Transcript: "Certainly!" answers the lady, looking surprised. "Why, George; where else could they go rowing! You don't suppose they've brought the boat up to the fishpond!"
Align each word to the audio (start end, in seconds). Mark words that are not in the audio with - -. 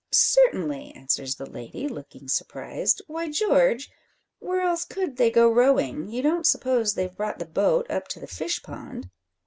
"Certainly!" 0.11 0.93
answers 0.95 1.35
the 1.35 1.45
lady, 1.47 1.87
looking 1.87 2.27
surprised. 2.27 3.03
"Why, 3.05 3.29
George; 3.29 3.87
where 4.39 4.59
else 4.61 4.83
could 4.83 5.17
they 5.17 5.29
go 5.29 5.47
rowing! 5.47 6.09
You 6.09 6.23
don't 6.23 6.47
suppose 6.47 6.95
they've 6.95 7.15
brought 7.15 7.37
the 7.37 7.45
boat 7.45 7.85
up 7.91 8.07
to 8.07 8.19
the 8.19 8.25
fishpond!" 8.25 9.11